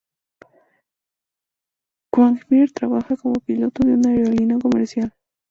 Quagmire 2.11 2.71
trabaja 2.73 3.15
como 3.17 3.35
piloto 3.41 3.83
de 3.85 3.93
una 3.93 4.09
aerolínea 4.09 4.57
comercial. 4.57 5.13